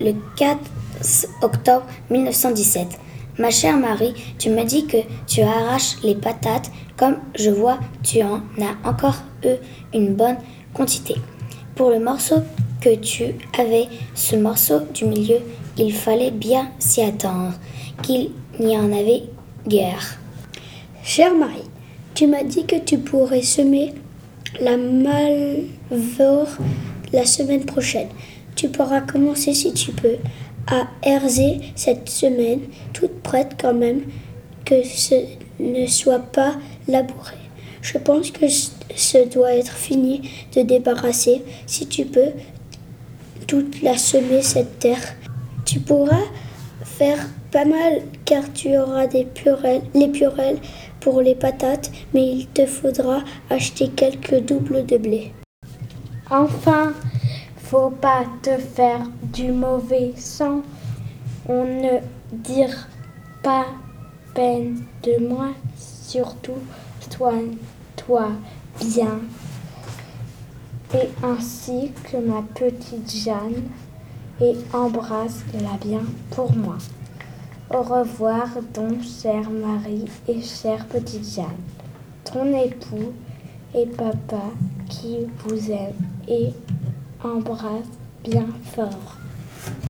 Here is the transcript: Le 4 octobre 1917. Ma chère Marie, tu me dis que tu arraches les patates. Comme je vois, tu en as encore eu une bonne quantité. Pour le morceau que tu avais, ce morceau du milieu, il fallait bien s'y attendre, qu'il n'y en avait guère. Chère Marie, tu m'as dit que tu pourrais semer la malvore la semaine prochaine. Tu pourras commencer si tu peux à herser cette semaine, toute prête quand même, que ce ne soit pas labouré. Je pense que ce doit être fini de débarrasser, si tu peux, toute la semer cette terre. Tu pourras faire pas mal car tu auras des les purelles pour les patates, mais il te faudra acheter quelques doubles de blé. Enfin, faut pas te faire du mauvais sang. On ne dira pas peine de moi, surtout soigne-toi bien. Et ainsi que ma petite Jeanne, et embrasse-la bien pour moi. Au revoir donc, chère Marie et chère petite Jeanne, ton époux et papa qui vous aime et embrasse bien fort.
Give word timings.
Le 0.00 0.12
4 0.36 0.60
octobre 1.42 1.84
1917. 2.08 2.86
Ma 3.40 3.50
chère 3.50 3.76
Marie, 3.76 4.14
tu 4.38 4.48
me 4.48 4.62
dis 4.62 4.86
que 4.86 4.98
tu 5.26 5.40
arraches 5.40 5.96
les 6.04 6.14
patates. 6.14 6.70
Comme 6.96 7.16
je 7.34 7.50
vois, 7.50 7.80
tu 8.04 8.22
en 8.22 8.42
as 8.62 8.88
encore 8.88 9.16
eu 9.42 9.56
une 9.92 10.14
bonne 10.14 10.36
quantité. 10.72 11.16
Pour 11.74 11.90
le 11.90 11.98
morceau 11.98 12.36
que 12.80 12.94
tu 12.94 13.34
avais, 13.58 13.88
ce 14.14 14.36
morceau 14.36 14.82
du 14.94 15.04
milieu, 15.04 15.38
il 15.76 15.92
fallait 15.92 16.30
bien 16.30 16.70
s'y 16.78 17.02
attendre, 17.02 17.54
qu'il 18.00 18.30
n'y 18.60 18.78
en 18.78 18.92
avait 18.92 19.24
guère. 19.66 20.20
Chère 21.02 21.34
Marie, 21.34 21.68
tu 22.14 22.28
m'as 22.28 22.44
dit 22.44 22.66
que 22.66 22.78
tu 22.78 22.98
pourrais 22.98 23.42
semer 23.42 23.94
la 24.60 24.76
malvore 24.76 26.56
la 27.12 27.24
semaine 27.24 27.64
prochaine. 27.64 28.10
Tu 28.58 28.68
pourras 28.68 29.02
commencer 29.02 29.54
si 29.54 29.72
tu 29.72 29.92
peux 29.92 30.16
à 30.66 30.88
herser 31.04 31.60
cette 31.76 32.08
semaine, 32.08 32.58
toute 32.92 33.22
prête 33.22 33.52
quand 33.56 33.72
même, 33.72 34.00
que 34.64 34.82
ce 34.82 35.14
ne 35.60 35.86
soit 35.86 36.18
pas 36.18 36.56
labouré. 36.88 37.36
Je 37.82 37.98
pense 37.98 38.32
que 38.32 38.46
ce 38.48 39.28
doit 39.28 39.54
être 39.54 39.74
fini 39.74 40.28
de 40.56 40.62
débarrasser, 40.62 41.44
si 41.68 41.86
tu 41.86 42.04
peux, 42.04 42.32
toute 43.46 43.80
la 43.80 43.96
semer 43.96 44.42
cette 44.42 44.80
terre. 44.80 45.14
Tu 45.64 45.78
pourras 45.78 46.26
faire 46.82 47.28
pas 47.52 47.64
mal 47.64 48.02
car 48.24 48.52
tu 48.52 48.76
auras 48.76 49.06
des 49.06 49.28
les 49.94 50.08
purelles 50.08 50.58
pour 50.98 51.22
les 51.22 51.36
patates, 51.36 51.92
mais 52.12 52.26
il 52.28 52.48
te 52.48 52.66
faudra 52.66 53.22
acheter 53.50 53.86
quelques 53.86 54.40
doubles 54.40 54.84
de 54.84 54.96
blé. 54.96 55.32
Enfin, 56.28 56.92
faut 57.68 57.90
pas 57.90 58.24
te 58.42 58.56
faire 58.56 59.02
du 59.22 59.52
mauvais 59.52 60.14
sang. 60.16 60.62
On 61.46 61.64
ne 61.64 61.98
dira 62.32 62.86
pas 63.42 63.66
peine 64.34 64.84
de 65.02 65.28
moi, 65.28 65.48
surtout 65.76 66.62
soigne-toi 67.10 68.30
bien. 68.80 69.20
Et 70.94 71.10
ainsi 71.22 71.92
que 72.04 72.16
ma 72.16 72.40
petite 72.54 73.14
Jeanne, 73.14 73.68
et 74.40 74.56
embrasse-la 74.72 75.76
bien 75.84 76.02
pour 76.30 76.54
moi. 76.56 76.78
Au 77.70 77.82
revoir 77.82 78.48
donc, 78.72 79.02
chère 79.02 79.50
Marie 79.50 80.06
et 80.26 80.40
chère 80.40 80.86
petite 80.86 81.34
Jeanne, 81.34 81.64
ton 82.24 82.46
époux 82.58 83.12
et 83.74 83.84
papa 83.84 84.44
qui 84.88 85.18
vous 85.44 85.70
aime 85.70 85.92
et 86.26 86.54
embrasse 87.24 87.88
bien 88.24 88.46
fort. 88.74 89.17